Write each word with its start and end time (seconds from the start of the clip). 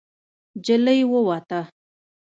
نجلۍ 0.57 0.99
ووته. 1.11 1.59